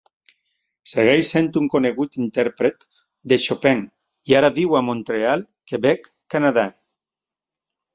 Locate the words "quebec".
5.71-6.15